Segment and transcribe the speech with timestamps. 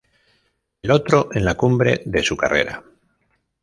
[0.81, 2.83] El otro, en la cumbre de su carrera.